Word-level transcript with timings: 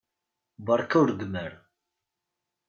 Beṛka 0.65 0.95
ur 1.01 1.07
reggem 1.09 1.33
ara! 1.45 1.59